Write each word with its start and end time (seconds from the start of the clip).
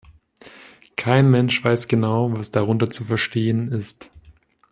Kein 0.95 1.29
Mensch 1.29 1.63
weiß 1.63 1.87
genau, 1.87 2.35
was 2.35 2.49
darunter 2.49 2.89
zu 2.89 3.05
verstehen 3.05 3.71
ist. 3.71 4.09